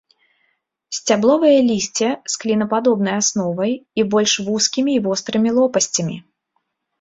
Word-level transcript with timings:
Сцябловае 0.99 1.57
лісце 1.67 2.09
з 2.35 2.39
клінападобнай 2.43 3.15
асновай 3.21 3.73
і 4.01 4.07
больш 4.15 4.33
вузкімі 4.49 4.91
і 4.97 5.03
вострымі 5.05 5.49
лопасцямі. 5.61 6.17